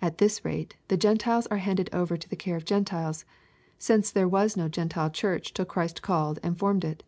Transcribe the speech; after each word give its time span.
At 0.00 0.18
this 0.18 0.44
rate, 0.44 0.76
the 0.86 0.96
Gentiles 0.96 1.48
are 1.48 1.56
handed 1.56 1.90
over 1.92 2.16
to 2.16 2.28
the 2.28 2.36
care 2.36 2.54
of 2.54 2.62
the 2.62 2.68
Gentiles, 2.68 3.24
since 3.76 4.12
there 4.12 4.28
was 4.28 4.56
no 4.56 4.68
Gentile 4.68 5.10
Church 5.10 5.52
till 5.52 5.64
Christ 5.64 6.00
called 6.00 6.38
and 6.44 6.56
formed 6.56 6.84
it 6.84 7.02